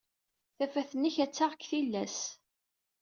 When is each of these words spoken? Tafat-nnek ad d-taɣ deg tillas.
Tafat-nnek 0.57 1.15
ad 1.23 1.29
d-taɣ 1.31 1.51
deg 1.53 1.63
tillas. 1.69 2.19